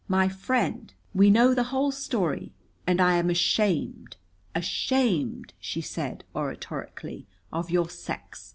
[0.07, 2.53] "My friend, we know the whole story,
[2.87, 4.17] and I am ashamed,
[4.55, 8.49] ashamed," she said oratorically, "of your sex!